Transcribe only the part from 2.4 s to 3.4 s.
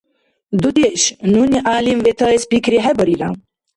пикрихӀебарира...